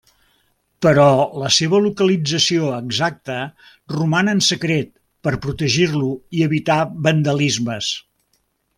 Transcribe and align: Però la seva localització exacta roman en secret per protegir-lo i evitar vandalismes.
Però 0.85 1.03
la 1.41 1.51
seva 1.57 1.81
localització 1.87 2.71
exacta 2.79 3.37
roman 3.97 4.33
en 4.35 4.43
secret 4.49 4.91
per 5.29 5.37
protegir-lo 5.47 6.11
i 6.41 6.45
evitar 6.51 6.83
vandalismes. 7.09 7.97